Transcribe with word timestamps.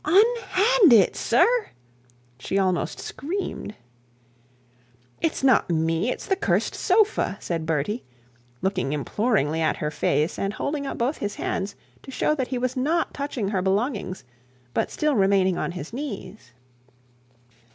'Unhand 0.03 0.91
it, 0.93 1.15
sir!' 1.15 1.67
she 2.39 2.57
almost 2.57 2.99
screamed. 2.99 3.75
'It's 5.21 5.43
not 5.43 5.69
me; 5.69 6.09
it's 6.09 6.25
the 6.25 6.35
cursed 6.35 6.73
sofa,' 6.73 7.37
said 7.39 7.67
Bertie, 7.67 8.03
looking 8.63 8.93
imploringly 8.93 9.61
in 9.61 9.75
her 9.75 9.91
face, 9.91 10.39
and 10.39 10.53
holding 10.53 10.91
both 10.97 11.17
his 11.19 11.35
hands 11.35 11.75
to 12.01 12.09
show 12.09 12.33
that 12.33 12.47
he 12.47 12.57
was 12.57 12.75
not 12.75 13.13
touching 13.13 13.49
her 13.49 13.61
belongings, 13.61 14.23
but 14.73 14.89
still 14.89 15.13
remaining 15.15 15.59
on 15.59 15.73
his 15.73 15.93
knees. 15.93 16.51